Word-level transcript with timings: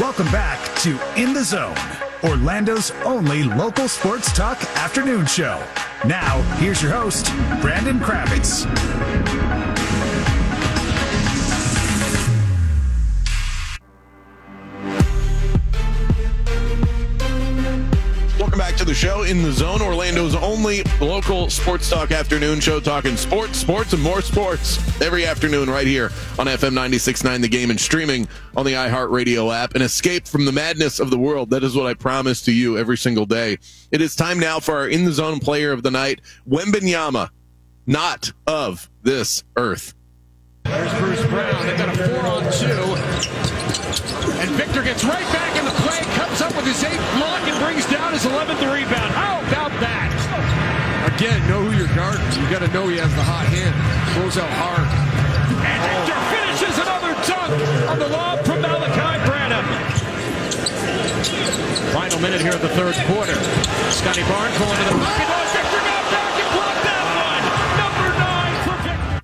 Welcome 0.00 0.26
back 0.32 0.58
to 0.80 0.98
In 1.14 1.32
the 1.32 1.44
Zone, 1.44 1.76
Orlando's 2.24 2.90
only 3.04 3.44
local 3.44 3.86
sports 3.86 4.32
talk 4.32 4.60
afternoon 4.76 5.24
show. 5.24 5.64
Now, 6.04 6.42
here's 6.56 6.82
your 6.82 6.90
host, 6.90 7.26
Brandon 7.60 8.00
Kravitz. 8.00 8.64
The 18.94 19.00
show 19.00 19.22
in 19.24 19.42
the 19.42 19.50
zone, 19.50 19.80
Orlando's 19.80 20.36
only 20.36 20.84
local 21.00 21.50
sports 21.50 21.90
talk 21.90 22.12
afternoon 22.12 22.60
show, 22.60 22.78
talking 22.78 23.16
sports, 23.16 23.58
sports, 23.58 23.92
and 23.92 24.00
more 24.00 24.22
sports 24.22 24.78
every 25.02 25.26
afternoon 25.26 25.68
right 25.68 25.86
here 25.86 26.12
on 26.38 26.46
FM 26.46 26.74
96.9 26.74 27.40
The 27.40 27.48
Game 27.48 27.70
and 27.70 27.80
streaming 27.80 28.28
on 28.56 28.64
the 28.64 28.74
iHeartRadio 28.74 29.52
app. 29.52 29.74
An 29.74 29.82
escape 29.82 30.28
from 30.28 30.44
the 30.44 30.52
madness 30.52 31.00
of 31.00 31.10
the 31.10 31.18
world. 31.18 31.50
That 31.50 31.64
is 31.64 31.74
what 31.74 31.86
I 31.86 31.94
promise 31.94 32.40
to 32.42 32.52
you 32.52 32.78
every 32.78 32.96
single 32.96 33.26
day. 33.26 33.58
It 33.90 34.00
is 34.00 34.14
time 34.14 34.38
now 34.38 34.60
for 34.60 34.76
our 34.76 34.88
in 34.88 35.04
the 35.04 35.12
zone 35.12 35.40
player 35.40 35.72
of 35.72 35.82
the 35.82 35.90
night, 35.90 36.20
Wembanyama, 36.48 37.30
not 37.88 38.30
of 38.46 38.88
this 39.02 39.42
earth. 39.56 39.92
There's 40.62 40.94
Bruce 41.00 41.26
Brown. 41.26 41.66
They've 41.66 41.76
got 41.76 41.88
a 41.88 42.08
four 42.08 42.26
on 42.26 42.42
two. 42.52 42.94
And 44.38 44.50
Victor 44.50 44.84
gets 44.84 45.02
right 45.02 45.26
back 45.32 45.58
in 45.58 45.64
the 45.64 45.72
play, 45.82 45.98
comes 46.14 46.40
up 46.40 46.54
with 46.54 46.66
his 46.66 46.84
eighth 46.84 47.16
block 47.16 47.40
and 47.42 47.58
brings 47.64 47.83
11th 48.24 48.60
rebound. 48.72 49.12
How 49.12 49.40
about 49.44 49.72
that? 49.84 50.10
Again, 51.14 51.46
know 51.48 51.60
who 51.60 51.76
you're 51.76 51.94
guarding. 51.94 52.24
You 52.40 52.48
got 52.50 52.64
to 52.64 52.72
know 52.72 52.88
he 52.88 52.96
has 52.96 53.12
the 53.14 53.22
hot 53.22 53.46
hand. 53.46 53.76
Throws 54.16 54.40
out 54.40 54.48
hard. 54.56 54.88
And 55.60 55.78
Victor 55.84 56.18
finishes 56.32 56.74
another 56.80 57.12
dunk 57.28 57.52
on 57.92 57.98
the 58.00 58.08
lob 58.08 58.40
from 58.44 58.60
Malachi 58.64 59.20
Branham. 59.28 59.64
Final 61.92 62.20
minute 62.20 62.40
here 62.40 62.54
of 62.56 62.62
the 62.62 62.72
third 62.72 62.96
quarter. 63.06 63.36
Scottie 63.92 64.24
Barnes 64.24 64.56
going 64.58 64.74
to 64.74 64.84
the 64.88 64.96
pocket. 64.98 65.28
Oh, 65.28 65.44
Victor 65.54 65.82
got 65.84 66.04
back 66.08 66.32
and 66.40 66.50
blocked 66.56 66.82
that 66.88 67.04
one. 67.20 67.44
Number 67.78 68.08
nine 68.18 68.56
for 68.64 68.76
Victor. 68.82 69.22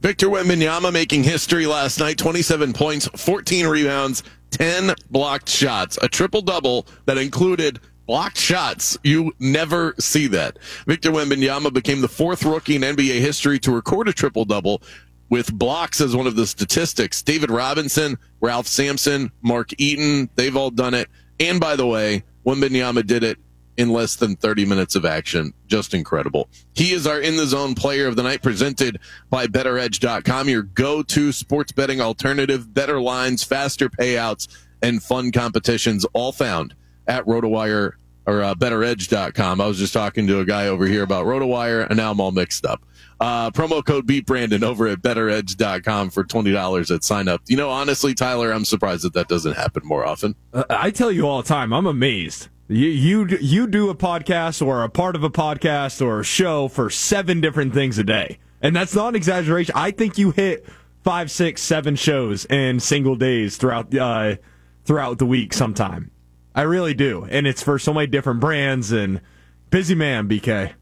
Victor 0.00 0.28
Wembanyama 0.28 0.92
making 0.92 1.24
history 1.24 1.66
last 1.66 1.98
night 1.98 2.18
27 2.18 2.72
points, 2.72 3.08
14 3.16 3.66
rebounds, 3.66 4.22
10 4.50 4.94
blocked 5.10 5.48
shots. 5.48 5.98
A 6.02 6.08
triple 6.08 6.42
double 6.42 6.86
that 7.06 7.18
included 7.18 7.80
blocked 8.06 8.38
shots. 8.38 8.98
You 9.04 9.32
never 9.38 9.94
see 9.98 10.26
that. 10.28 10.58
Victor 10.86 11.10
Wembanyama 11.10 11.72
became 11.72 12.00
the 12.00 12.08
fourth 12.08 12.44
rookie 12.44 12.76
in 12.76 12.82
NBA 12.82 13.20
history 13.20 13.58
to 13.60 13.72
record 13.72 14.08
a 14.08 14.12
triple 14.12 14.44
double 14.44 14.82
with 15.28 15.52
blocks 15.52 16.00
as 16.00 16.16
one 16.16 16.26
of 16.26 16.36
the 16.36 16.46
statistics. 16.46 17.22
David 17.22 17.50
Robinson, 17.50 18.18
Ralph 18.40 18.66
Sampson, 18.66 19.30
Mark 19.42 19.70
Eaton, 19.78 20.30
they've 20.34 20.56
all 20.56 20.70
done 20.70 20.94
it. 20.94 21.08
And 21.38 21.60
by 21.60 21.76
the 21.76 21.86
way, 21.86 22.24
Wembanyama 22.46 23.06
did 23.06 23.22
it 23.22 23.38
in 23.78 23.90
less 23.90 24.16
than 24.16 24.36
30 24.36 24.66
minutes 24.66 24.96
of 24.96 25.06
action. 25.06 25.54
Just 25.68 25.94
incredible. 25.94 26.50
He 26.74 26.92
is 26.92 27.06
our 27.06 27.20
in 27.20 27.36
the 27.36 27.46
zone 27.46 27.74
player 27.74 28.08
of 28.08 28.16
the 28.16 28.24
night 28.24 28.42
presented 28.42 28.98
by 29.30 29.46
betteredge.com, 29.46 30.48
your 30.48 30.62
go-to 30.62 31.32
sports 31.32 31.72
betting 31.72 32.00
alternative, 32.00 32.74
better 32.74 33.00
lines, 33.00 33.44
faster 33.44 33.88
payouts, 33.88 34.48
and 34.82 35.02
fun 35.02 35.30
competitions 35.32 36.04
all 36.12 36.32
found 36.32 36.74
at 37.06 37.24
RotoWire 37.24 37.92
or 38.26 38.42
uh, 38.42 38.54
betteredge.com. 38.54 39.60
I 39.60 39.66
was 39.66 39.78
just 39.78 39.94
talking 39.94 40.26
to 40.26 40.40
a 40.40 40.44
guy 40.44 40.66
over 40.66 40.84
here 40.84 41.04
about 41.04 41.24
RotoWire 41.24 41.86
and 41.88 41.96
now 41.96 42.10
I'm 42.10 42.20
all 42.20 42.32
mixed 42.32 42.66
up. 42.66 42.82
Uh, 43.20 43.50
promo 43.50 43.84
code 43.84 44.06
beat 44.06 44.26
Brandon 44.26 44.62
over 44.62 44.86
at 44.88 45.00
betteredge.com 45.02 46.10
for 46.10 46.24
$20 46.24 46.94
at 46.94 47.04
sign 47.04 47.28
up. 47.28 47.42
You 47.46 47.56
know, 47.56 47.70
honestly, 47.70 48.12
Tyler, 48.12 48.52
I'm 48.52 48.64
surprised 48.64 49.04
that 49.04 49.14
that 49.14 49.28
doesn't 49.28 49.54
happen 49.54 49.82
more 49.84 50.04
often. 50.04 50.34
Uh, 50.52 50.64
I 50.68 50.90
tell 50.90 51.10
you 51.10 51.26
all 51.26 51.42
the 51.42 51.48
time, 51.48 51.72
I'm 51.72 51.86
amazed. 51.86 52.48
You, 52.70 52.88
you 52.88 53.38
you 53.40 53.66
do 53.66 53.88
a 53.88 53.94
podcast 53.94 54.64
or 54.64 54.84
a 54.84 54.90
part 54.90 55.16
of 55.16 55.24
a 55.24 55.30
podcast 55.30 56.04
or 56.04 56.20
a 56.20 56.24
show 56.24 56.68
for 56.68 56.90
seven 56.90 57.40
different 57.40 57.72
things 57.72 57.96
a 57.96 58.04
day, 58.04 58.38
and 58.60 58.76
that's 58.76 58.94
not 58.94 59.08
an 59.08 59.14
exaggeration. 59.16 59.72
I 59.74 59.90
think 59.90 60.18
you 60.18 60.32
hit 60.32 60.66
five, 61.02 61.30
six, 61.30 61.62
seven 61.62 61.96
shows 61.96 62.44
in 62.44 62.78
single 62.78 63.16
days 63.16 63.56
throughout 63.56 63.94
uh, 63.96 64.36
throughout 64.84 65.18
the 65.18 65.24
week. 65.24 65.54
Sometime, 65.54 66.10
I 66.54 66.62
really 66.62 66.92
do, 66.92 67.26
and 67.30 67.46
it's 67.46 67.62
for 67.62 67.78
so 67.78 67.94
many 67.94 68.06
different 68.06 68.40
brands. 68.40 68.92
And 68.92 69.22
busy 69.70 69.94
man, 69.94 70.28
BK. 70.28 70.74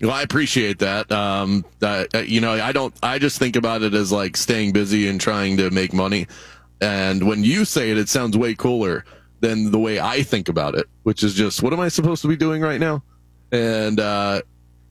Well, 0.00 0.12
I 0.12 0.22
appreciate 0.22 0.78
that. 0.78 1.12
Um, 1.12 1.66
uh, 1.82 2.06
you 2.24 2.40
know, 2.40 2.52
I 2.52 2.72
don't. 2.72 2.94
I 3.02 3.18
just 3.18 3.38
think 3.38 3.56
about 3.56 3.82
it 3.82 3.92
as 3.92 4.10
like 4.10 4.38
staying 4.38 4.72
busy 4.72 5.06
and 5.06 5.20
trying 5.20 5.58
to 5.58 5.68
make 5.70 5.92
money. 5.92 6.28
And 6.80 7.28
when 7.28 7.44
you 7.44 7.66
say 7.66 7.90
it, 7.90 7.98
it 7.98 8.08
sounds 8.08 8.38
way 8.38 8.54
cooler 8.54 9.04
than 9.40 9.70
the 9.70 9.78
way 9.78 10.00
I 10.00 10.22
think 10.22 10.48
about 10.48 10.74
it, 10.74 10.86
which 11.02 11.22
is 11.22 11.34
just 11.34 11.62
what 11.62 11.72
am 11.72 11.80
I 11.80 11.88
supposed 11.88 12.22
to 12.22 12.28
be 12.28 12.36
doing 12.36 12.62
right 12.62 12.80
now? 12.80 13.02
And 13.52 14.00
uh, 14.00 14.42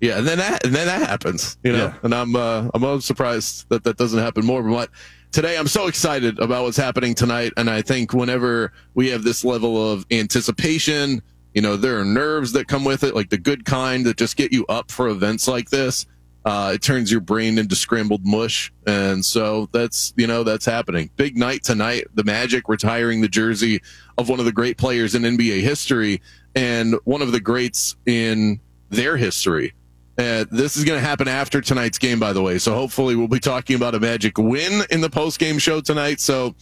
yeah, 0.01 0.17
and 0.17 0.27
then 0.27 0.37
that 0.37 0.65
and 0.65 0.75
then 0.75 0.87
that 0.87 1.07
happens, 1.07 1.57
you 1.63 1.71
know. 1.71 1.85
Yeah. 1.85 1.93
And 2.03 2.13
I'm 2.13 2.35
uh, 2.35 2.69
I'm 2.73 3.01
surprised 3.01 3.67
that 3.69 3.83
that 3.83 3.97
doesn't 3.97 4.19
happen 4.19 4.45
more. 4.45 4.61
But 4.63 4.89
today, 5.31 5.57
I'm 5.57 5.67
so 5.67 5.87
excited 5.87 6.39
about 6.39 6.63
what's 6.63 6.77
happening 6.77 7.15
tonight, 7.15 7.53
and 7.57 7.69
I 7.69 7.81
think 7.81 8.13
whenever 8.13 8.71
we 8.93 9.09
have 9.09 9.23
this 9.23 9.43
level 9.43 9.91
of 9.91 10.05
anticipation, 10.11 11.21
you 11.53 11.61
know, 11.61 11.77
there 11.77 11.99
are 11.99 12.05
nerves 12.05 12.51
that 12.53 12.67
come 12.67 12.83
with 12.83 13.03
it, 13.03 13.15
like 13.15 13.29
the 13.29 13.37
good 13.37 13.65
kind 13.65 14.05
that 14.05 14.17
just 14.17 14.35
get 14.35 14.51
you 14.51 14.65
up 14.67 14.91
for 14.91 15.07
events 15.07 15.47
like 15.47 15.69
this. 15.69 16.05
Uh, 16.45 16.73
it 16.75 16.81
turns 16.83 17.11
your 17.11 17.21
brain 17.21 17.57
into 17.57 17.75
scrambled 17.75 18.23
mush. 18.23 18.71
And 18.85 19.25
so 19.25 19.67
that's, 19.71 20.13
you 20.15 20.27
know, 20.27 20.43
that's 20.43 20.65
happening. 20.65 21.09
Big 21.15 21.37
night 21.37 21.63
tonight. 21.63 22.05
The 22.13 22.23
Magic 22.23 22.69
retiring 22.69 23.21
the 23.21 23.27
jersey 23.27 23.81
of 24.19 24.29
one 24.29 24.39
of 24.39 24.45
the 24.45 24.51
great 24.51 24.77
players 24.77 25.15
in 25.15 25.23
NBA 25.23 25.61
history 25.61 26.21
and 26.55 26.95
one 27.03 27.23
of 27.23 27.31
the 27.31 27.39
greats 27.39 27.95
in 28.05 28.59
their 28.89 29.17
history. 29.17 29.73
Uh, 30.19 30.45
this 30.51 30.77
is 30.77 30.83
going 30.85 30.99
to 30.99 31.05
happen 31.05 31.27
after 31.27 31.61
tonight's 31.61 31.97
game, 31.97 32.19
by 32.19 32.31
the 32.31 32.41
way. 32.41 32.59
So 32.59 32.73
hopefully 32.75 33.15
we'll 33.15 33.27
be 33.27 33.39
talking 33.39 33.75
about 33.75 33.95
a 33.95 33.99
Magic 33.99 34.37
win 34.37 34.83
in 34.91 35.01
the 35.01 35.09
post 35.09 35.39
game 35.39 35.57
show 35.57 35.81
tonight. 35.81 36.21
So 36.21 36.55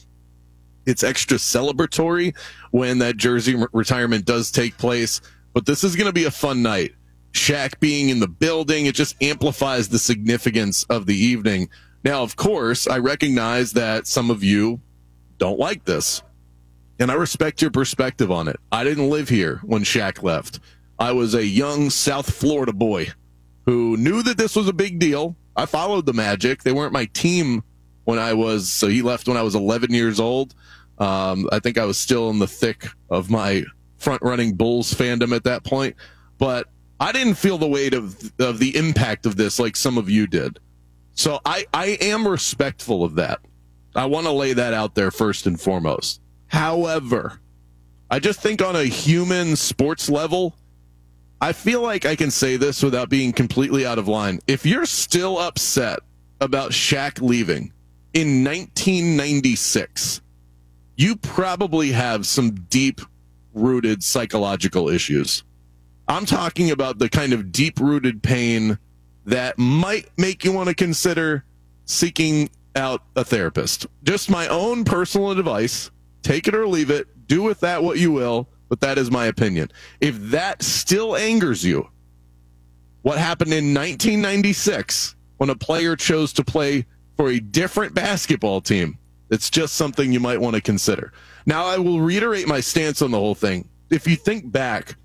it's 0.85 1.03
extra 1.03 1.37
celebratory 1.37 2.35
when 2.71 2.99
that 2.99 3.17
jersey 3.17 3.55
re- 3.55 3.67
retirement 3.73 4.25
does 4.25 4.49
take 4.49 4.77
place. 4.77 5.21
But 5.53 5.65
this 5.65 5.83
is 5.83 5.95
going 5.95 6.07
to 6.07 6.13
be 6.13 6.23
a 6.23 6.31
fun 6.31 6.63
night. 6.63 6.93
Shaq 7.33 7.79
being 7.79 8.09
in 8.09 8.19
the 8.19 8.27
building, 8.27 8.85
it 8.85 8.95
just 8.95 9.21
amplifies 9.21 9.89
the 9.89 9.99
significance 9.99 10.83
of 10.85 11.07
the 11.07 11.15
evening. 11.15 11.69
Now, 12.03 12.21
of 12.21 12.35
course, 12.35 12.87
I 12.87 12.99
recognize 12.99 13.73
that 13.73 14.07
some 14.07 14.29
of 14.29 14.43
you 14.43 14.81
don't 15.39 15.59
like 15.59 15.85
this, 15.85 16.21
and 16.99 17.09
I 17.09 17.15
respect 17.15 17.61
your 17.61 17.71
perspective 17.71 18.31
on 18.31 18.47
it. 18.47 18.57
I 18.71 18.83
didn't 18.83 19.09
live 19.09 19.29
here 19.29 19.59
when 19.63 19.83
Shaq 19.83 20.21
left. 20.21 20.59
I 20.99 21.11
was 21.11 21.33
a 21.33 21.45
young 21.45 21.89
South 21.89 22.31
Florida 22.31 22.71
boy 22.71 23.09
who 23.65 23.97
knew 23.97 24.21
that 24.23 24.37
this 24.37 24.55
was 24.55 24.67
a 24.67 24.73
big 24.73 24.99
deal. 24.99 25.35
I 25.55 25.65
followed 25.65 26.05
the 26.05 26.13
Magic. 26.13 26.63
They 26.63 26.71
weren't 26.71 26.93
my 26.93 27.05
team 27.05 27.63
when 28.03 28.19
I 28.19 28.33
was, 28.33 28.71
so 28.71 28.87
he 28.87 29.01
left 29.01 29.27
when 29.27 29.37
I 29.37 29.41
was 29.41 29.55
11 29.55 29.91
years 29.91 30.19
old. 30.19 30.53
Um, 30.99 31.49
I 31.51 31.59
think 31.59 31.77
I 31.77 31.85
was 31.85 31.97
still 31.97 32.29
in 32.29 32.39
the 32.39 32.47
thick 32.47 32.87
of 33.09 33.29
my 33.31 33.63
front 33.97 34.21
running 34.21 34.55
Bulls 34.55 34.93
fandom 34.93 35.35
at 35.35 35.45
that 35.45 35.63
point, 35.63 35.95
but 36.37 36.67
I 36.99 37.11
didn't 37.11 37.35
feel 37.35 37.57
the 37.57 37.67
weight 37.67 37.93
of, 37.93 38.31
of 38.39 38.59
the 38.59 38.75
impact 38.75 39.25
of 39.25 39.35
this 39.35 39.59
like 39.59 39.75
some 39.75 39.97
of 39.97 40.09
you 40.09 40.27
did. 40.27 40.59
So 41.15 41.39
I, 41.45 41.65
I 41.73 41.97
am 42.01 42.27
respectful 42.27 43.03
of 43.03 43.15
that. 43.15 43.39
I 43.95 44.05
want 44.05 44.25
to 44.25 44.31
lay 44.31 44.53
that 44.53 44.73
out 44.73 44.95
there 44.95 45.11
first 45.11 45.45
and 45.45 45.59
foremost. 45.59 46.21
However, 46.47 47.39
I 48.09 48.19
just 48.19 48.41
think 48.41 48.61
on 48.61 48.75
a 48.75 48.83
human 48.83 49.55
sports 49.55 50.09
level, 50.09 50.55
I 51.41 51.51
feel 51.51 51.81
like 51.81 52.05
I 52.05 52.15
can 52.15 52.31
say 52.31 52.57
this 52.57 52.81
without 52.81 53.09
being 53.09 53.33
completely 53.33 53.85
out 53.85 53.99
of 53.99 54.07
line. 54.07 54.39
If 54.47 54.65
you're 54.65 54.85
still 54.85 55.37
upset 55.39 55.99
about 56.39 56.71
Shaq 56.71 57.21
leaving 57.21 57.73
in 58.13 58.43
1996, 58.43 60.21
you 60.95 61.15
probably 61.17 61.91
have 61.91 62.25
some 62.25 62.51
deep 62.51 63.01
rooted 63.53 64.03
psychological 64.03 64.89
issues. 64.89 65.43
I'm 66.07 66.25
talking 66.25 66.71
about 66.71 66.99
the 66.99 67.09
kind 67.09 67.33
of 67.33 67.51
deep 67.51 67.79
rooted 67.79 68.21
pain 68.21 68.77
that 69.25 69.57
might 69.57 70.09
make 70.17 70.43
you 70.43 70.51
want 70.51 70.69
to 70.69 70.75
consider 70.75 71.45
seeking 71.85 72.49
out 72.75 73.01
a 73.15 73.23
therapist. 73.23 73.87
Just 74.03 74.29
my 74.29 74.47
own 74.47 74.83
personal 74.83 75.31
advice. 75.31 75.91
Take 76.21 76.47
it 76.47 76.55
or 76.55 76.67
leave 76.67 76.89
it. 76.89 77.07
Do 77.27 77.41
with 77.41 77.61
that 77.61 77.83
what 77.83 77.99
you 77.99 78.11
will, 78.11 78.49
but 78.69 78.81
that 78.81 78.97
is 78.97 79.11
my 79.11 79.27
opinion. 79.27 79.71
If 80.01 80.19
that 80.31 80.61
still 80.61 81.15
angers 81.15 81.63
you, 81.63 81.87
what 83.01 83.17
happened 83.17 83.53
in 83.53 83.73
1996 83.73 85.15
when 85.37 85.49
a 85.49 85.55
player 85.55 85.95
chose 85.95 86.33
to 86.33 86.43
play 86.43 86.85
for 87.17 87.29
a 87.29 87.39
different 87.39 87.93
basketball 87.93 88.61
team, 88.61 88.97
it's 89.29 89.49
just 89.49 89.75
something 89.75 90.11
you 90.11 90.19
might 90.19 90.39
want 90.39 90.55
to 90.55 90.61
consider. 90.61 91.13
Now, 91.45 91.65
I 91.65 91.77
will 91.77 92.01
reiterate 92.01 92.47
my 92.47 92.59
stance 92.59 93.01
on 93.01 93.11
the 93.11 93.19
whole 93.19 93.35
thing. 93.35 93.69
If 93.89 94.07
you 94.07 94.15
think 94.15 94.51
back 94.51 94.95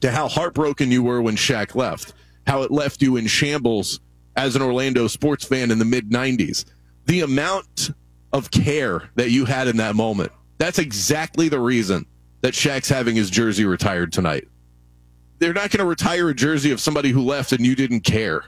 to 0.00 0.10
how 0.10 0.28
heartbroken 0.28 0.90
you 0.90 1.02
were 1.02 1.20
when 1.20 1.36
Shaq 1.36 1.74
left, 1.74 2.14
how 2.46 2.62
it 2.62 2.70
left 2.70 3.02
you 3.02 3.16
in 3.16 3.26
shambles 3.26 4.00
as 4.36 4.56
an 4.56 4.62
Orlando 4.62 5.06
sports 5.06 5.44
fan 5.44 5.70
in 5.70 5.78
the 5.78 5.84
mid 5.84 6.10
90s, 6.10 6.64
the 7.06 7.20
amount 7.20 7.90
of 8.32 8.50
care 8.50 9.10
that 9.16 9.30
you 9.30 9.44
had 9.44 9.68
in 9.68 9.76
that 9.78 9.96
moment, 9.96 10.32
That's 10.58 10.78
exactly 10.78 11.48
the 11.48 11.58
reason 11.58 12.06
that 12.42 12.54
Shaq's 12.54 12.88
having 12.88 13.16
his 13.16 13.30
jersey 13.30 13.64
retired 13.64 14.12
tonight. 14.12 14.46
They're 15.38 15.54
not 15.54 15.70
going 15.70 15.78
to 15.78 15.86
retire 15.86 16.28
a 16.28 16.34
jersey 16.34 16.70
of 16.70 16.80
somebody 16.80 17.10
who 17.10 17.22
left 17.22 17.52
and 17.52 17.64
you 17.64 17.74
didn't 17.74 18.02
care. 18.02 18.44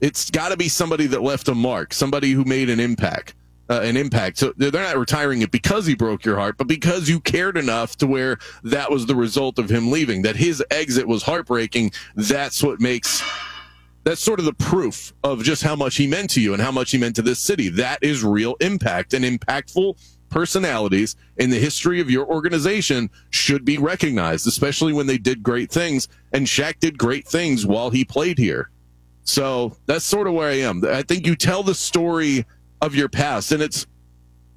It's 0.00 0.30
got 0.30 0.50
to 0.50 0.56
be 0.56 0.68
somebody 0.68 1.06
that 1.08 1.22
left 1.22 1.48
a 1.48 1.54
mark, 1.54 1.92
somebody 1.92 2.32
who 2.32 2.44
made 2.44 2.70
an 2.70 2.78
impact. 2.78 3.34
Uh, 3.68 3.80
an 3.82 3.96
impact. 3.96 4.38
So 4.38 4.52
they're 4.56 4.70
not 4.70 4.96
retiring 4.96 5.42
it 5.42 5.50
because 5.50 5.86
he 5.86 5.96
broke 5.96 6.24
your 6.24 6.36
heart, 6.36 6.56
but 6.56 6.68
because 6.68 7.08
you 7.08 7.18
cared 7.18 7.56
enough 7.56 7.96
to 7.96 8.06
where 8.06 8.38
that 8.62 8.92
was 8.92 9.06
the 9.06 9.16
result 9.16 9.58
of 9.58 9.68
him 9.68 9.90
leaving. 9.90 10.22
That 10.22 10.36
his 10.36 10.62
exit 10.70 11.08
was 11.08 11.24
heartbreaking. 11.24 11.90
That's 12.14 12.62
what 12.62 12.80
makes 12.80 13.24
that's 14.06 14.20
sort 14.20 14.38
of 14.38 14.44
the 14.44 14.52
proof 14.52 15.12
of 15.24 15.42
just 15.42 15.64
how 15.64 15.74
much 15.74 15.96
he 15.96 16.06
meant 16.06 16.30
to 16.30 16.40
you 16.40 16.52
and 16.52 16.62
how 16.62 16.70
much 16.70 16.92
he 16.92 16.98
meant 16.98 17.16
to 17.16 17.22
this 17.22 17.40
city. 17.40 17.68
That 17.70 17.98
is 18.02 18.22
real 18.22 18.54
impact 18.60 19.14
and 19.14 19.24
impactful 19.24 19.98
personalities 20.28 21.16
in 21.38 21.50
the 21.50 21.58
history 21.58 22.00
of 22.00 22.08
your 22.08 22.24
organization 22.24 23.10
should 23.30 23.64
be 23.64 23.78
recognized, 23.78 24.46
especially 24.46 24.92
when 24.92 25.08
they 25.08 25.18
did 25.18 25.42
great 25.42 25.72
things. 25.72 26.06
And 26.32 26.46
Shaq 26.46 26.78
did 26.78 26.96
great 26.96 27.26
things 27.26 27.66
while 27.66 27.90
he 27.90 28.04
played 28.04 28.38
here. 28.38 28.70
So 29.24 29.76
that's 29.86 30.04
sort 30.04 30.28
of 30.28 30.34
where 30.34 30.50
I 30.50 30.58
am. 30.58 30.84
I 30.84 31.02
think 31.02 31.26
you 31.26 31.34
tell 31.34 31.64
the 31.64 31.74
story 31.74 32.46
of 32.86 32.94
your 32.94 33.08
past, 33.08 33.52
and 33.52 33.62
it's 33.62 33.86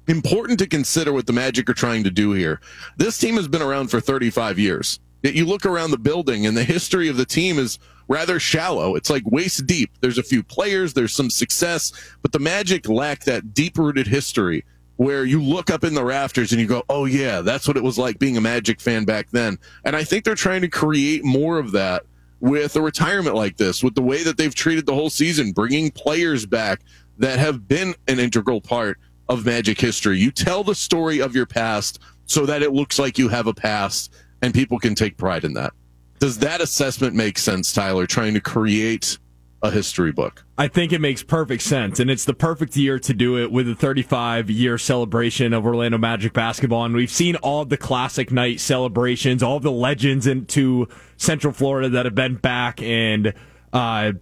important 0.08 0.58
to 0.60 0.66
consider 0.66 1.12
what 1.12 1.26
the 1.26 1.32
Magic 1.32 1.68
are 1.68 1.74
trying 1.74 2.04
to 2.04 2.10
do 2.10 2.32
here. 2.32 2.60
This 2.96 3.18
team 3.18 3.36
has 3.36 3.48
been 3.48 3.62
around 3.62 3.88
for 3.88 4.00
35 4.00 4.58
years. 4.58 5.00
Yet 5.22 5.34
you 5.34 5.44
look 5.44 5.66
around 5.66 5.90
the 5.90 5.98
building, 5.98 6.46
and 6.46 6.56
the 6.56 6.64
history 6.64 7.08
of 7.08 7.16
the 7.16 7.26
team 7.26 7.58
is 7.58 7.78
rather 8.08 8.40
shallow. 8.40 8.96
It's 8.96 9.10
like 9.10 9.22
waist 9.26 9.66
deep. 9.66 9.90
There's 10.00 10.18
a 10.18 10.22
few 10.22 10.42
players, 10.42 10.94
there's 10.94 11.14
some 11.14 11.28
success, 11.28 11.92
but 12.22 12.32
the 12.32 12.38
Magic 12.38 12.88
lack 12.88 13.24
that 13.24 13.52
deep 13.52 13.76
rooted 13.76 14.06
history 14.06 14.64
where 14.96 15.24
you 15.24 15.42
look 15.42 15.70
up 15.70 15.84
in 15.84 15.94
the 15.94 16.04
rafters 16.04 16.52
and 16.52 16.60
you 16.60 16.66
go, 16.66 16.82
oh, 16.88 17.06
yeah, 17.06 17.40
that's 17.40 17.66
what 17.66 17.76
it 17.76 17.82
was 17.82 17.98
like 17.98 18.18
being 18.18 18.36
a 18.36 18.40
Magic 18.40 18.80
fan 18.80 19.04
back 19.04 19.30
then. 19.30 19.58
And 19.84 19.96
I 19.96 20.04
think 20.04 20.24
they're 20.24 20.34
trying 20.34 20.60
to 20.60 20.68
create 20.68 21.24
more 21.24 21.58
of 21.58 21.72
that 21.72 22.02
with 22.40 22.76
a 22.76 22.82
retirement 22.82 23.34
like 23.34 23.56
this, 23.56 23.82
with 23.82 23.94
the 23.94 24.02
way 24.02 24.22
that 24.22 24.36
they've 24.36 24.54
treated 24.54 24.86
the 24.86 24.94
whole 24.94 25.10
season, 25.10 25.52
bringing 25.52 25.90
players 25.90 26.46
back 26.46 26.80
that 27.20 27.38
have 27.38 27.68
been 27.68 27.94
an 28.08 28.18
integral 28.18 28.60
part 28.60 28.98
of 29.28 29.46
Magic 29.46 29.80
history. 29.80 30.18
You 30.18 30.32
tell 30.32 30.64
the 30.64 30.74
story 30.74 31.20
of 31.20 31.34
your 31.36 31.46
past 31.46 32.00
so 32.26 32.44
that 32.46 32.62
it 32.62 32.72
looks 32.72 32.98
like 32.98 33.16
you 33.18 33.28
have 33.28 33.46
a 33.46 33.54
past 33.54 34.12
and 34.42 34.52
people 34.52 34.78
can 34.78 34.94
take 34.94 35.16
pride 35.16 35.44
in 35.44 35.52
that. 35.54 35.72
Does 36.18 36.38
that 36.38 36.60
assessment 36.60 37.14
make 37.14 37.38
sense, 37.38 37.72
Tyler, 37.72 38.06
trying 38.06 38.34
to 38.34 38.40
create 38.40 39.18
a 39.62 39.70
history 39.70 40.12
book. 40.12 40.44
I 40.56 40.68
think 40.68 40.92
it 40.92 41.00
makes 41.00 41.22
perfect 41.22 41.62
sense, 41.62 42.00
and 42.00 42.10
it's 42.10 42.24
the 42.24 42.34
perfect 42.34 42.76
year 42.76 42.98
to 43.00 43.12
do 43.12 43.38
it 43.38 43.52
with 43.52 43.68
a 43.68 43.74
35 43.74 44.48
year 44.48 44.78
celebration 44.78 45.52
of 45.52 45.66
Orlando 45.66 45.98
Magic 45.98 46.32
basketball. 46.32 46.84
And 46.84 46.94
we've 46.94 47.10
seen 47.10 47.36
all 47.36 47.64
the 47.64 47.76
classic 47.76 48.32
night 48.32 48.60
celebrations, 48.60 49.42
all 49.42 49.60
the 49.60 49.70
legends 49.70 50.26
into 50.26 50.88
Central 51.16 51.52
Florida 51.52 51.90
that 51.90 52.06
have 52.06 52.14
been 52.14 52.36
back, 52.36 52.80
and 52.80 53.34
uh, 53.72 54.12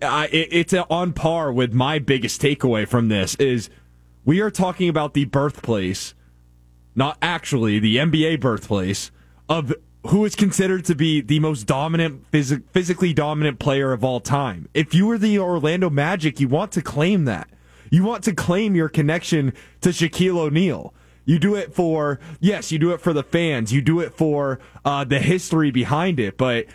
I, 0.00 0.28
it's 0.32 0.72
on 0.74 1.12
par 1.12 1.52
with 1.52 1.72
my 1.72 1.98
biggest 1.98 2.40
takeaway 2.40 2.86
from 2.86 3.08
this 3.08 3.34
is 3.36 3.68
we 4.24 4.40
are 4.40 4.50
talking 4.50 4.88
about 4.88 5.14
the 5.14 5.24
birthplace, 5.24 6.14
not 6.94 7.18
actually 7.20 7.78
the 7.78 7.96
NBA 7.96 8.40
birthplace 8.40 9.10
of 9.48 9.74
who 10.06 10.24
is 10.24 10.34
considered 10.34 10.84
to 10.84 10.94
be 10.94 11.20
the 11.20 11.40
most 11.40 11.64
dominant, 11.64 12.30
phys- 12.30 12.62
physically 12.70 13.12
dominant 13.12 13.58
player 13.58 13.92
of 13.92 14.04
all 14.04 14.20
time. 14.20 14.68
If 14.74 14.94
you 14.94 15.06
were 15.06 15.18
the 15.18 15.38
Orlando 15.38 15.90
Magic, 15.90 16.40
you 16.40 16.48
want 16.48 16.72
to 16.72 16.82
claim 16.82 17.24
that. 17.24 17.48
You 17.90 18.04
want 18.04 18.24
to 18.24 18.34
claim 18.34 18.74
your 18.74 18.88
connection 18.88 19.52
to 19.80 19.90
Shaquille 19.90 20.38
O'Neal. 20.38 20.94
You 21.24 21.38
do 21.38 21.54
it 21.54 21.74
for, 21.74 22.18
yes, 22.40 22.72
you 22.72 22.78
do 22.78 22.92
it 22.92 23.00
for 23.00 23.12
the 23.12 23.22
fans. 23.22 23.72
You 23.72 23.80
do 23.80 24.00
it 24.00 24.14
for 24.14 24.58
uh, 24.84 25.04
the 25.04 25.20
history 25.20 25.70
behind 25.70 26.18
it. 26.18 26.36
But 26.36 26.66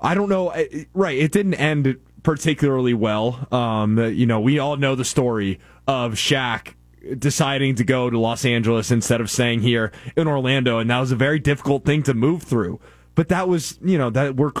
I 0.00 0.14
don't 0.14 0.28
know. 0.28 0.54
Right. 0.94 1.18
It 1.18 1.32
didn't 1.32 1.54
end 1.54 1.98
particularly 2.22 2.94
well. 2.94 3.46
Um, 3.52 3.98
you 3.98 4.26
know, 4.26 4.40
we 4.40 4.58
all 4.58 4.76
know 4.76 4.94
the 4.94 5.04
story 5.04 5.60
of 5.86 6.14
Shaq 6.14 6.74
deciding 7.18 7.76
to 7.76 7.84
go 7.84 8.10
to 8.10 8.18
Los 8.18 8.44
Angeles 8.44 8.90
instead 8.90 9.20
of 9.20 9.30
staying 9.30 9.60
here 9.60 9.92
in 10.16 10.28
Orlando, 10.28 10.78
and 10.78 10.90
that 10.90 11.00
was 11.00 11.12
a 11.12 11.16
very 11.16 11.38
difficult 11.38 11.84
thing 11.84 12.02
to 12.04 12.14
move 12.14 12.42
through. 12.42 12.80
But 13.14 13.28
that 13.28 13.48
was, 13.48 13.78
you 13.82 13.98
know, 13.98 14.10
that 14.10 14.36
we're 14.36 14.52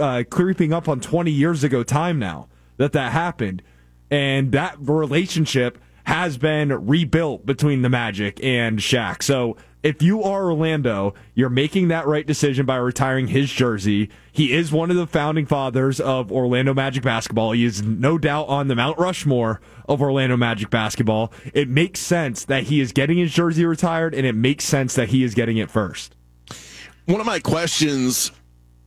uh, 0.00 0.24
creeping 0.30 0.72
up 0.72 0.88
on 0.88 1.00
20 1.00 1.30
years 1.30 1.64
ago 1.64 1.82
time 1.82 2.18
now 2.18 2.48
that 2.76 2.92
that 2.92 3.12
happened, 3.12 3.62
and 4.10 4.52
that 4.52 4.76
relationship 4.78 5.78
has 6.04 6.38
been 6.38 6.86
rebuilt 6.86 7.44
between 7.44 7.82
the 7.82 7.88
Magic 7.88 8.42
and 8.42 8.78
Shaq. 8.78 9.22
So 9.22 9.56
if 9.82 10.02
you 10.02 10.22
are 10.22 10.46
Orlando, 10.46 11.14
you're 11.34 11.48
making 11.48 11.88
that 11.88 12.06
right 12.06 12.26
decision 12.26 12.66
by 12.66 12.76
retiring 12.76 13.28
his 13.28 13.52
jersey. 13.52 14.08
He 14.32 14.52
is 14.52 14.72
one 14.72 14.90
of 14.90 14.96
the 14.96 15.06
founding 15.06 15.46
fathers 15.46 16.00
of 16.00 16.32
Orlando 16.32 16.74
Magic 16.74 17.04
basketball. 17.04 17.52
He 17.52 17.64
is 17.64 17.82
no 17.82 18.18
doubt 18.18 18.48
on 18.48 18.68
the 18.68 18.74
Mount 18.74 18.98
Rushmore 18.98 19.60
of 19.88 20.02
Orlando 20.02 20.36
Magic 20.36 20.70
basketball. 20.70 21.32
It 21.54 21.68
makes 21.68 22.00
sense 22.00 22.44
that 22.46 22.64
he 22.64 22.80
is 22.80 22.92
getting 22.92 23.18
his 23.18 23.32
jersey 23.32 23.64
retired, 23.64 24.14
and 24.14 24.26
it 24.26 24.34
makes 24.34 24.64
sense 24.64 24.94
that 24.94 25.10
he 25.10 25.22
is 25.22 25.34
getting 25.34 25.58
it 25.58 25.70
first. 25.70 26.16
One 27.04 27.20
of 27.20 27.26
my 27.26 27.38
questions 27.38 28.32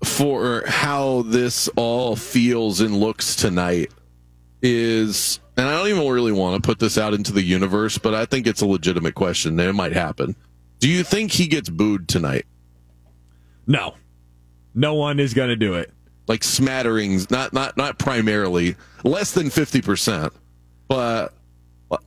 for 0.03 0.63
how 0.67 1.21
this 1.23 1.69
all 1.75 2.15
feels 2.15 2.81
and 2.81 2.99
looks 2.99 3.35
tonight 3.35 3.93
is, 4.61 5.39
and 5.55 5.65
I 5.65 5.77
don't 5.77 5.87
even 5.87 6.09
really 6.09 6.33
want 6.33 6.61
to 6.61 6.67
put 6.67 6.79
this 6.79 6.97
out 6.97 7.13
into 7.13 7.31
the 7.31 7.41
universe, 7.41 7.97
but 7.97 8.13
I 8.13 8.25
think 8.25 8.47
it's 8.47 8.61
a 8.61 8.65
legitimate 8.65 9.15
question 9.15 9.57
it 9.57 9.73
might 9.73 9.93
happen 9.93 10.35
do 10.79 10.89
you 10.89 11.03
think 11.03 11.31
he 11.31 11.47
gets 11.47 11.69
booed 11.69 12.07
tonight? 12.07 12.45
No. 13.67 13.95
No 14.73 14.95
one 14.95 15.19
is 15.19 15.33
going 15.33 15.49
to 15.49 15.55
do 15.55 15.75
it. 15.75 15.91
Like 16.27 16.43
smatterings, 16.43 17.31
not 17.31 17.53
not 17.53 17.75
not 17.75 17.97
primarily, 17.97 18.75
less 19.03 19.31
than 19.31 19.47
50%. 19.47 20.31
But 20.87 21.33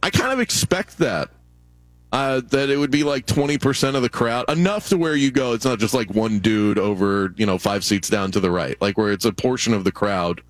I 0.03 0.11
kind 0.11 0.33
of 0.33 0.41
expect 0.41 0.99
that. 0.99 1.31
Uh, 2.13 2.43
that 2.51 2.69
it 2.69 2.77
would 2.77 2.91
be 2.91 3.05
like 3.05 3.25
20% 3.25 3.95
of 3.95 4.03
the 4.03 4.09
crowd, 4.11 4.45
enough 4.51 4.91
to 4.91 4.99
where 4.99 5.17
you 5.17 5.31
go, 5.31 5.55
it's 5.55 5.65
not 5.65 5.79
just 5.79 5.95
like 5.95 6.11
one 6.11 6.41
dude 6.41 6.79
over, 6.79 7.33
you 7.39 7.47
know, 7.47 7.57
five 7.57 7.83
seats 7.83 8.11
down 8.11 8.31
to 8.31 8.39
the 8.39 8.51
right, 8.51 8.79
like 8.83 8.99
where 8.99 9.11
it's 9.13 9.25
a 9.25 9.33
portion 9.33 9.73
of 9.73 9.85
the 9.85 9.93
crowd 9.93 10.43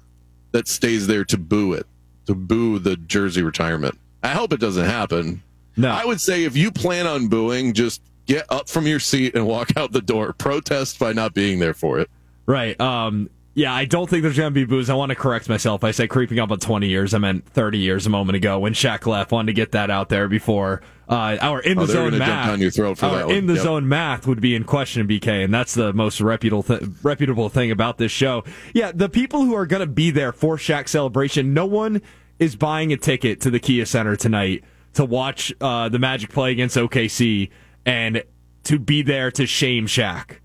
that 0.50 0.66
stays 0.66 1.06
there 1.06 1.24
to 1.24 1.38
boo 1.38 1.72
it, 1.72 1.86
to 2.26 2.34
boo 2.34 2.80
the 2.80 2.96
jersey 2.96 3.42
retirement. 3.42 3.96
I 4.24 4.30
hope 4.30 4.52
it 4.52 4.58
doesn't 4.58 4.86
happen. 4.86 5.40
No. 5.76 5.88
I 5.88 6.04
would 6.04 6.20
say 6.20 6.42
if 6.42 6.56
you 6.56 6.72
plan 6.72 7.06
on 7.06 7.28
booing, 7.28 7.74
just 7.74 8.02
get 8.26 8.46
up 8.50 8.68
from 8.68 8.86
your 8.86 9.00
seat 9.00 9.34
and 9.34 9.46
walk 9.46 9.76
out 9.76 9.92
the 9.92 10.02
door. 10.02 10.32
Protest 10.32 10.98
by 10.98 11.12
not 11.12 11.34
being 11.34 11.58
there 11.58 11.74
for 11.74 11.98
it. 11.98 12.10
Right. 12.46 12.80
Um, 12.80 13.30
yeah, 13.54 13.74
I 13.74 13.84
don't 13.84 14.08
think 14.08 14.22
there's 14.22 14.36
going 14.36 14.52
to 14.52 14.54
be 14.54 14.64
boos. 14.64 14.88
I 14.88 14.94
want 14.94 15.10
to 15.10 15.14
correct 15.14 15.48
myself. 15.48 15.84
I 15.84 15.90
said 15.90 16.08
creeping 16.08 16.38
up 16.38 16.50
on 16.50 16.58
20 16.58 16.88
years. 16.88 17.12
I 17.12 17.18
meant 17.18 17.46
30 17.46 17.78
years 17.78 18.06
a 18.06 18.10
moment 18.10 18.36
ago 18.36 18.58
when 18.58 18.72
Shaq 18.72 19.06
left. 19.06 19.30
Wanted 19.30 19.48
to 19.48 19.52
get 19.52 19.72
that 19.72 19.90
out 19.90 20.08
there 20.08 20.26
before 20.26 20.80
uh, 21.06 21.36
our 21.40 21.60
in 21.60 21.76
the 21.76 21.82
oh, 21.82 21.86
zone 21.86 22.18
math. 22.18 22.46
Down 22.46 22.60
your 22.60 22.70
throat 22.70 22.96
for 22.96 23.06
our 23.06 23.30
in 23.30 23.46
the 23.46 23.54
yep. 23.54 23.62
zone 23.62 23.88
math 23.88 24.26
would 24.26 24.40
be 24.40 24.54
in 24.54 24.64
question, 24.64 25.06
BK, 25.06 25.44
and 25.44 25.52
that's 25.52 25.74
the 25.74 25.92
most 25.92 26.20
reputable 26.22 26.62
th- 26.62 26.82
reputable 27.02 27.50
thing 27.50 27.70
about 27.70 27.98
this 27.98 28.10
show. 28.10 28.42
Yeah, 28.72 28.90
the 28.92 29.10
people 29.10 29.44
who 29.44 29.54
are 29.54 29.66
going 29.66 29.80
to 29.80 29.86
be 29.86 30.10
there 30.10 30.32
for 30.32 30.56
Shaq 30.56 30.88
celebration, 30.88 31.52
no 31.52 31.66
one 31.66 32.00
is 32.38 32.56
buying 32.56 32.90
a 32.92 32.96
ticket 32.96 33.42
to 33.42 33.50
the 33.50 33.60
Kia 33.60 33.84
Center 33.84 34.16
tonight 34.16 34.64
to 34.94 35.04
watch 35.04 35.52
uh, 35.60 35.90
the 35.90 35.98
Magic 35.98 36.30
play 36.30 36.52
against 36.52 36.76
OKC 36.76 37.50
and 37.84 38.22
to 38.64 38.78
be 38.78 39.02
there 39.02 39.30
to 39.32 39.46
shame 39.46 39.86
Shaq. 39.86 40.38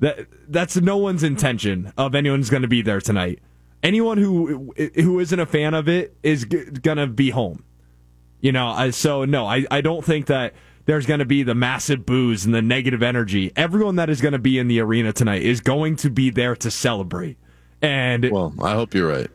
That 0.00 0.26
that's 0.48 0.76
no 0.76 0.96
one's 0.96 1.22
intention 1.22 1.92
of 1.96 2.14
anyone's 2.14 2.50
going 2.50 2.62
to 2.62 2.68
be 2.68 2.82
there 2.82 3.00
tonight. 3.00 3.40
Anyone 3.82 4.18
who 4.18 4.72
who 4.94 5.20
isn't 5.20 5.40
a 5.40 5.46
fan 5.46 5.74
of 5.74 5.88
it 5.88 6.16
is 6.22 6.44
g- 6.44 6.64
going 6.64 6.98
to 6.98 7.06
be 7.06 7.30
home. 7.30 7.64
You 8.40 8.52
know, 8.52 8.68
I, 8.68 8.90
so 8.90 9.24
no, 9.24 9.46
I, 9.46 9.64
I 9.70 9.80
don't 9.80 10.04
think 10.04 10.26
that 10.26 10.54
there's 10.84 11.06
going 11.06 11.20
to 11.20 11.26
be 11.26 11.42
the 11.42 11.54
massive 11.54 12.06
boos 12.06 12.44
and 12.44 12.54
the 12.54 12.62
negative 12.62 13.02
energy. 13.02 13.52
Everyone 13.56 13.96
that 13.96 14.10
is 14.10 14.20
going 14.20 14.32
to 14.32 14.38
be 14.38 14.58
in 14.58 14.68
the 14.68 14.80
arena 14.80 15.12
tonight 15.12 15.42
is 15.42 15.60
going 15.60 15.96
to 15.96 16.10
be 16.10 16.30
there 16.30 16.54
to 16.56 16.70
celebrate. 16.70 17.38
And 17.82 18.30
well, 18.30 18.54
I 18.62 18.74
hope 18.74 18.94
you're 18.94 19.08
right. 19.08 19.30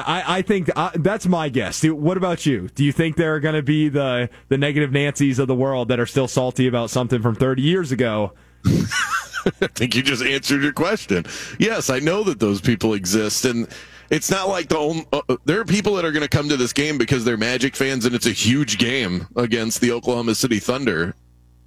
I, 0.00 0.38
I 0.38 0.42
think 0.42 0.70
uh, 0.74 0.90
that's 0.94 1.26
my 1.26 1.48
guess. 1.48 1.84
What 1.84 2.16
about 2.16 2.46
you? 2.46 2.68
Do 2.74 2.84
you 2.84 2.92
think 2.92 3.16
there 3.16 3.34
are 3.34 3.40
going 3.40 3.54
to 3.54 3.62
be 3.62 3.88
the 3.88 4.28
the 4.48 4.58
negative 4.58 4.90
Nancys 4.90 5.38
of 5.38 5.46
the 5.46 5.54
world 5.54 5.88
that 5.88 6.00
are 6.00 6.06
still 6.06 6.28
salty 6.28 6.66
about 6.66 6.90
something 6.90 7.22
from 7.22 7.34
30 7.34 7.62
years 7.62 7.92
ago? 7.92 8.32
I 8.66 9.66
think 9.74 9.94
you 9.94 10.02
just 10.02 10.22
answered 10.22 10.62
your 10.62 10.72
question. 10.72 11.26
Yes, 11.58 11.90
I 11.90 11.98
know 11.98 12.24
that 12.24 12.40
those 12.40 12.60
people 12.60 12.94
exist, 12.94 13.44
and 13.44 13.68
it's 14.10 14.30
not 14.30 14.48
like 14.48 14.68
the 14.68 14.78
only, 14.78 15.06
uh, 15.12 15.20
uh, 15.28 15.36
there 15.44 15.60
are 15.60 15.64
people 15.64 15.94
that 15.96 16.04
are 16.04 16.12
going 16.12 16.22
to 16.22 16.28
come 16.28 16.48
to 16.48 16.56
this 16.56 16.72
game 16.72 16.98
because 16.98 17.24
they're 17.24 17.36
Magic 17.36 17.76
fans, 17.76 18.06
and 18.06 18.14
it's 18.14 18.26
a 18.26 18.32
huge 18.32 18.78
game 18.78 19.26
against 19.36 19.80
the 19.80 19.92
Oklahoma 19.92 20.34
City 20.34 20.58
Thunder, 20.58 21.14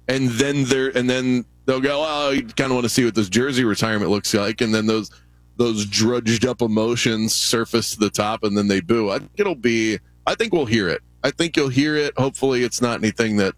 and 0.08 0.28
then 0.30 0.64
they're 0.64 0.96
and 0.96 1.08
then 1.08 1.44
they'll 1.66 1.80
go, 1.80 2.04
oh, 2.06 2.30
you 2.30 2.42
kind 2.42 2.70
of 2.70 2.74
want 2.74 2.84
to 2.84 2.88
see 2.88 3.04
what 3.04 3.14
this 3.14 3.28
jersey 3.28 3.64
retirement 3.64 4.10
looks 4.10 4.34
like, 4.34 4.60
and 4.60 4.74
then 4.74 4.86
those 4.86 5.10
those 5.58 5.84
drudged 5.84 6.46
up 6.46 6.62
emotions 6.62 7.34
surface 7.34 7.92
to 7.92 7.98
the 7.98 8.10
top 8.10 8.42
and 8.44 8.56
then 8.56 8.68
they 8.68 8.80
boo. 8.80 9.10
I 9.10 9.18
think 9.18 9.32
it'll 9.36 9.54
be, 9.54 9.98
I 10.26 10.34
think 10.34 10.52
we'll 10.52 10.66
hear 10.66 10.88
it. 10.88 11.02
I 11.22 11.30
think 11.30 11.56
you'll 11.56 11.68
hear 11.68 11.96
it. 11.96 12.16
Hopefully, 12.16 12.62
it's 12.62 12.80
not 12.80 12.98
anything 12.98 13.36
that 13.36 13.54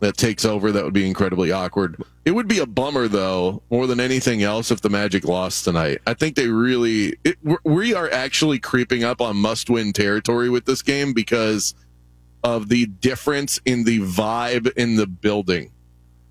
that 0.00 0.16
takes 0.16 0.44
over, 0.44 0.70
that 0.70 0.84
would 0.84 0.94
be 0.94 1.06
incredibly 1.06 1.50
awkward. 1.50 2.02
It 2.24 2.30
would 2.30 2.46
be 2.46 2.60
a 2.60 2.66
bummer, 2.66 3.08
though, 3.08 3.62
more 3.70 3.86
than 3.86 3.98
anything 3.98 4.42
else, 4.42 4.70
if 4.70 4.80
the 4.80 4.88
Magic 4.88 5.24
lost 5.24 5.64
tonight. 5.64 5.98
I 6.06 6.14
think 6.14 6.36
they 6.36 6.48
really, 6.48 7.18
it, 7.24 7.36
we 7.64 7.94
are 7.94 8.08
actually 8.10 8.60
creeping 8.60 9.02
up 9.02 9.20
on 9.20 9.36
must 9.36 9.68
win 9.68 9.92
territory 9.92 10.50
with 10.50 10.66
this 10.66 10.82
game 10.82 11.12
because 11.12 11.74
of 12.44 12.68
the 12.68 12.86
difference 12.86 13.60
in 13.64 13.84
the 13.84 13.98
vibe 14.00 14.72
in 14.76 14.94
the 14.96 15.06
building. 15.06 15.72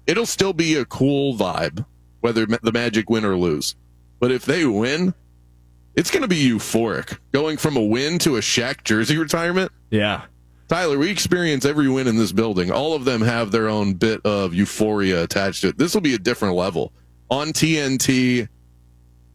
It'll 0.05 0.25
still 0.25 0.53
be 0.53 0.75
a 0.75 0.85
cool 0.85 1.35
vibe, 1.35 1.85
whether 2.21 2.45
the 2.45 2.71
Magic 2.71 3.09
win 3.09 3.25
or 3.25 3.35
lose. 3.35 3.75
But 4.19 4.31
if 4.31 4.45
they 4.45 4.65
win, 4.65 5.13
it's 5.95 6.11
going 6.11 6.21
to 6.21 6.27
be 6.27 6.49
euphoric. 6.49 7.17
Going 7.31 7.57
from 7.57 7.77
a 7.77 7.83
win 7.83 8.19
to 8.19 8.37
a 8.37 8.39
Shaq 8.39 8.83
jersey 8.83 9.17
retirement. 9.17 9.71
Yeah. 9.89 10.23
Tyler, 10.67 10.97
we 10.97 11.09
experience 11.09 11.65
every 11.65 11.87
win 11.87 12.07
in 12.07 12.17
this 12.17 12.31
building. 12.31 12.71
All 12.71 12.93
of 12.93 13.05
them 13.05 13.21
have 13.21 13.51
their 13.51 13.69
own 13.69 13.93
bit 13.93 14.19
of 14.25 14.53
euphoria 14.53 15.23
attached 15.23 15.61
to 15.61 15.69
it. 15.69 15.77
This 15.77 15.93
will 15.93 16.01
be 16.01 16.13
a 16.13 16.19
different 16.19 16.55
level. 16.55 16.91
On 17.29 17.49
TNT, 17.49 18.49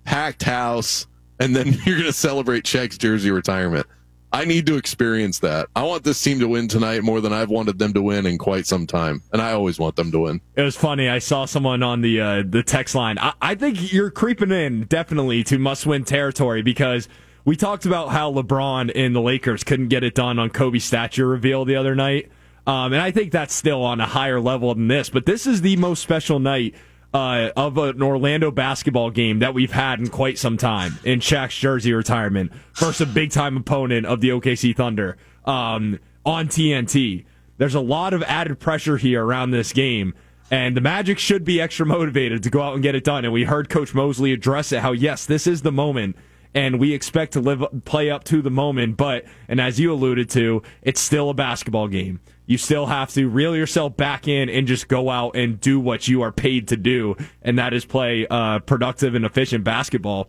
packed 0.05 0.43
house, 0.43 1.07
and 1.41 1.57
then 1.57 1.73
you're 1.85 1.97
going 1.97 2.07
to 2.07 2.12
celebrate 2.12 2.65
Shaq's 2.65 2.99
jersey 2.99 3.31
retirement. 3.31 3.87
I 4.33 4.47
need 4.47 4.67
to 4.67 4.77
experience 4.77 5.41
that. 5.41 5.69
I 5.77 5.83
want 5.83 6.05
this 6.05 6.23
team 6.23 6.41
to 6.41 6.49
win 6.49 6.67
tonight 6.67 7.03
more 7.03 7.21
than 7.21 7.35
I've 7.35 7.51
wanted 7.51 7.79
them 7.79 7.93
to 7.93 8.01
win 8.01 8.25
in 8.25 8.39
quite 8.39 8.67
some 8.67 8.87
time, 8.87 9.23
and 9.33 9.43
I 9.43 9.53
always 9.53 9.79
want 9.79 9.97
them 9.97 10.11
to 10.12 10.21
win. 10.21 10.41
It 10.57 10.62
was 10.62 10.77
funny. 10.77 11.09
I 11.09 11.19
saw 11.19 11.45
someone 11.45 11.83
on 11.83 12.01
the 12.01 12.21
uh, 12.21 12.43
the 12.49 12.62
text 12.62 12.95
line. 12.95 13.19
I, 13.19 13.35
I 13.43 13.55
think 13.55 13.93
you're 13.93 14.11
creeping 14.11 14.51
in 14.51 14.85
definitely 14.85 15.45
to 15.45 15.59
must 15.59 15.85
win 15.85 16.05
territory 16.05 16.62
because 16.62 17.09
we 17.45 17.57
talked 17.57 17.85
about 17.85 18.09
how 18.09 18.33
LeBron 18.33 18.91
and 18.95 19.15
the 19.15 19.21
Lakers 19.21 19.65
couldn't 19.65 19.89
get 19.89 20.03
it 20.03 20.15
done 20.15 20.39
on 20.39 20.49
Kobe's 20.49 20.85
statue 20.85 21.27
reveal 21.27 21.67
the 21.67 21.77
other 21.77 21.95
night, 21.95 22.31
um, 22.67 22.95
and 22.95 23.03
I 23.03 23.11
think 23.11 23.33
that's 23.33 23.55
still 23.55 23.83
on 23.83 24.01
a 24.01 24.07
higher 24.07 24.41
level 24.41 24.75
than 24.75 24.89
this. 24.89 25.11
But 25.11 25.27
this 25.27 25.47
is 25.47 25.61
the 25.61 25.77
most 25.77 26.03
special 26.03 26.39
night 26.39 26.75
uh, 27.14 27.50
of 27.57 27.76
an 27.78 28.02
Orlando 28.02 28.50
basketball 28.50 29.11
game 29.11 29.40
that 29.40 29.54
we've 29.54 29.73
had 29.73 30.00
in 30.00 30.09
quite 30.09 30.38
some 30.38 30.57
time 30.57 30.99
in 31.04 31.21
Shaq's 31.21 31.57
jersey 31.57 31.92
retirement 31.92 32.52
versus 32.75 33.02
a 33.02 33.07
big 33.07 33.31
time 33.31 33.57
opponent 33.57 34.07
of 34.07 34.21
the 34.21 34.31
OKC 34.31 34.75
Thunder 34.75 35.16
um, 35.45 35.99
on 36.25 36.49
TNT. 36.49 37.25
There's 37.59 37.75
a 37.75 37.81
lot 37.81 38.14
of 38.14 38.23
added 38.23 38.59
pressure 38.59 38.97
here 38.97 39.25
around 39.25 39.50
this 39.50 39.73
game. 39.73 40.14
And 40.50 40.76
the 40.76 40.83
Magic 40.83 41.19
should 41.19 41.45
be 41.45 41.62
extra 41.62 41.87
motivated 41.87 42.42
to 42.42 42.50
go 42.50 42.61
out 42.61 42.75
and 42.75 42.83
get 42.83 42.95
it 42.95 43.04
done. 43.04 43.25
And 43.25 43.33
we 43.33 43.45
heard 43.45 43.71
Coach 43.71 43.95
Mosley 43.95 44.33
address 44.33 44.71
it 44.73 44.81
how, 44.81 44.92
yes, 44.92 45.25
this 45.25 45.47
is 45.47 45.62
the 45.62 45.73
moment 45.73 46.16
and 46.54 46.78
we 46.78 46.92
expect 46.92 47.33
to 47.33 47.40
live 47.40 47.64
play 47.85 48.11
up 48.11 48.25
to 48.25 48.42
the 48.42 48.50
moment. 48.50 48.97
But 48.97 49.25
and 49.49 49.61
as 49.61 49.81
you 49.81 49.92
alluded 49.92 50.28
to, 50.31 50.62
it's 50.83 51.00
still 51.00 51.31
a 51.31 51.35
basketball 51.35 51.88
game. 51.88 52.21
You 52.52 52.59
still 52.59 52.85
have 52.85 53.11
to 53.14 53.30
reel 53.30 53.56
yourself 53.56 53.97
back 53.97 54.28
in 54.28 54.50
and 54.50 54.66
just 54.66 54.87
go 54.87 55.09
out 55.09 55.35
and 55.37 55.59
do 55.59 55.80
what 55.80 56.06
you 56.06 56.21
are 56.21 56.30
paid 56.30 56.68
to 56.68 56.76
do, 56.76 57.16
and 57.40 57.59
that 57.59 57.73
is 57.73 57.87
play 57.87 58.26
uh, 58.26 58.59
productive 58.59 59.14
and 59.14 59.25
efficient 59.25 59.64
basketball. 59.64 60.28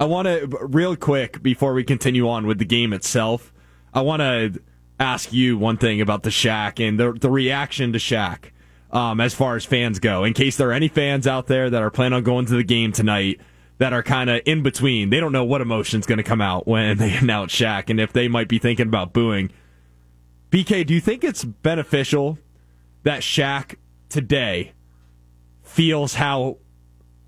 I 0.00 0.06
want 0.06 0.26
to 0.26 0.48
real 0.62 0.96
quick 0.96 1.42
before 1.42 1.74
we 1.74 1.84
continue 1.84 2.26
on 2.30 2.46
with 2.46 2.58
the 2.58 2.64
game 2.64 2.94
itself. 2.94 3.52
I 3.92 4.00
want 4.00 4.20
to 4.20 4.62
ask 4.98 5.30
you 5.30 5.58
one 5.58 5.76
thing 5.76 6.00
about 6.00 6.22
the 6.22 6.30
Shaq 6.30 6.80
and 6.80 6.98
the 6.98 7.12
the 7.12 7.28
reaction 7.28 7.92
to 7.92 7.98
Shaq. 7.98 8.50
Um, 8.90 9.20
as 9.20 9.34
far 9.34 9.54
as 9.54 9.66
fans 9.66 9.98
go, 9.98 10.24
in 10.24 10.32
case 10.32 10.56
there 10.56 10.70
are 10.70 10.72
any 10.72 10.88
fans 10.88 11.26
out 11.26 11.46
there 11.46 11.68
that 11.68 11.82
are 11.82 11.90
planning 11.90 12.16
on 12.16 12.22
going 12.22 12.46
to 12.46 12.54
the 12.54 12.64
game 12.64 12.90
tonight, 12.90 13.38
that 13.76 13.92
are 13.92 14.02
kind 14.02 14.30
of 14.30 14.40
in 14.46 14.62
between. 14.62 15.10
They 15.10 15.20
don't 15.20 15.32
know 15.32 15.44
what 15.44 15.60
emotion's 15.60 16.06
going 16.06 16.16
to 16.16 16.24
come 16.24 16.40
out 16.40 16.66
when 16.66 16.96
they 16.96 17.14
announce 17.18 17.54
Shaq 17.54 17.90
and 17.90 18.00
if 18.00 18.14
they 18.14 18.28
might 18.28 18.48
be 18.48 18.58
thinking 18.58 18.86
about 18.86 19.12
booing. 19.12 19.50
BK, 20.50 20.86
do 20.86 20.94
you 20.94 21.00
think 21.00 21.24
it's 21.24 21.44
beneficial 21.44 22.38
that 23.02 23.20
Shaq 23.20 23.74
today 24.08 24.72
feels 25.62 26.14
how 26.14 26.58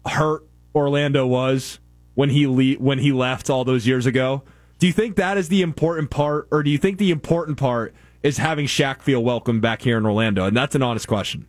hurt 0.06 0.46
Orlando 0.74 1.26
was 1.26 1.78
when 2.14 2.30
he 2.30 2.46
le- 2.46 2.78
when 2.82 2.98
he 2.98 3.12
left 3.12 3.50
all 3.50 3.64
those 3.64 3.86
years 3.86 4.06
ago? 4.06 4.42
Do 4.78 4.86
you 4.86 4.92
think 4.92 5.16
that 5.16 5.36
is 5.36 5.48
the 5.48 5.60
important 5.60 6.10
part, 6.10 6.48
or 6.50 6.62
do 6.62 6.70
you 6.70 6.78
think 6.78 6.96
the 6.96 7.10
important 7.10 7.58
part 7.58 7.94
is 8.22 8.38
having 8.38 8.64
Shaq 8.66 9.02
feel 9.02 9.22
welcome 9.22 9.60
back 9.60 9.82
here 9.82 9.98
in 9.98 10.06
Orlando? 10.06 10.46
And 10.46 10.56
that's 10.56 10.74
an 10.74 10.82
honest 10.82 11.06
question. 11.06 11.46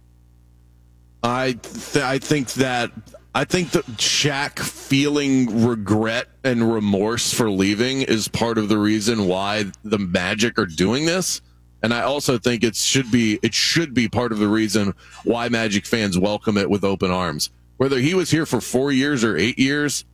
I 1.23 1.53
th- 1.53 2.03
I 2.03 2.19
think 2.19 2.51
that 2.53 2.91
I 3.33 3.45
think 3.45 3.71
that 3.71 3.85
Shaq 3.91 4.59
feeling 4.59 5.65
regret 5.65 6.27
and 6.43 6.73
remorse 6.73 7.33
for 7.33 7.49
leaving 7.49 8.01
is 8.01 8.27
part 8.27 8.57
of 8.57 8.67
the 8.67 8.77
reason 8.77 9.27
why 9.27 9.65
the 9.85 9.99
Magic 9.99 10.59
are 10.59 10.65
doing 10.65 11.05
this. 11.05 11.41
And 11.83 11.93
I 11.93 12.01
also 12.01 12.37
think 12.37 12.63
it 12.63 12.75
should 12.75 13.11
be 13.11 13.39
it 13.41 13.53
should 13.53 13.93
be 13.93 14.07
part 14.07 14.31
of 14.31 14.39
the 14.39 14.47
reason 14.47 14.93
why 15.23 15.49
Magic 15.49 15.85
fans 15.85 16.17
welcome 16.17 16.57
it 16.57 16.69
with 16.69 16.83
open 16.83 17.11
arms. 17.11 17.49
Whether 17.77 17.99
he 17.99 18.13
was 18.13 18.29
here 18.29 18.45
for 18.45 18.61
4 18.61 18.91
years 18.91 19.23
or 19.23 19.37
8 19.37 19.57
years, 19.57 20.05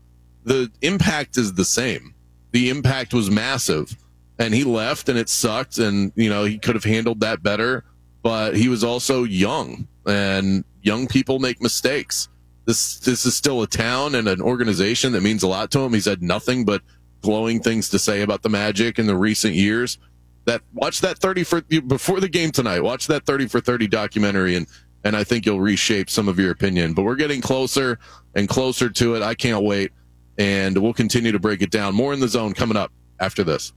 the 0.43 0.71
impact 0.81 1.37
is 1.37 1.53
the 1.53 1.65
same. 1.65 2.13
The 2.51 2.69
impact 2.69 3.13
was 3.13 3.29
massive. 3.29 3.95
And 4.39 4.53
he 4.53 4.63
left 4.63 5.09
and 5.09 5.17
it 5.17 5.29
sucked 5.29 5.77
and 5.77 6.11
you 6.15 6.29
know, 6.29 6.45
he 6.45 6.57
could 6.57 6.75
have 6.75 6.83
handled 6.83 7.19
that 7.21 7.43
better, 7.43 7.83
but 8.21 8.55
he 8.55 8.69
was 8.69 8.83
also 8.83 9.23
young 9.23 9.87
and 10.05 10.63
young 10.81 11.07
people 11.07 11.39
make 11.39 11.61
mistakes 11.61 12.29
this 12.67 12.99
this 12.99 13.25
is 13.25 13.35
still 13.35 13.63
a 13.63 13.67
town 13.67 14.13
and 14.13 14.27
an 14.27 14.41
organization 14.41 15.13
that 15.13 15.23
means 15.23 15.41
a 15.41 15.47
lot 15.47 15.71
to 15.71 15.79
him. 15.79 15.93
He's 15.93 16.05
had 16.05 16.21
nothing 16.21 16.65
but 16.65 16.81
glowing 17.21 17.61
things 17.61 17.89
to 17.89 17.97
say 17.97 18.21
about 18.21 18.43
the 18.43 18.49
Magic 18.49 18.99
in 18.99 19.07
the 19.07 19.15
recent 19.15 19.55
years. 19.55 19.97
That 20.47 20.61
watch 20.73 21.01
that 21.01 21.19
thirty 21.19 21.43
for 21.43 21.61
before 21.61 22.19
the 22.21 22.29
game 22.29 22.51
tonight. 22.51 22.79
Watch 22.79 23.07
that 23.07 23.25
thirty 23.25 23.47
for 23.47 23.59
thirty 23.59 23.85
documentary, 23.85 24.55
and 24.55 24.65
and 25.03 25.15
I 25.15 25.23
think 25.23 25.45
you'll 25.45 25.59
reshape 25.61 26.09
some 26.09 26.27
of 26.27 26.39
your 26.39 26.51
opinion. 26.51 26.93
But 26.93 27.03
we're 27.03 27.15
getting 27.15 27.41
closer 27.41 27.99
and 28.33 28.47
closer 28.47 28.89
to 28.89 29.15
it. 29.15 29.21
I 29.21 29.35
can't 29.35 29.63
wait, 29.63 29.91
and 30.37 30.77
we'll 30.77 30.93
continue 30.93 31.33
to 31.33 31.39
break 31.39 31.61
it 31.61 31.69
down. 31.69 31.93
More 31.93 32.13
in 32.13 32.21
the 32.21 32.29
zone 32.29 32.53
coming 32.53 32.77
up 32.77 32.91
after 33.19 33.43
this. 33.43 33.73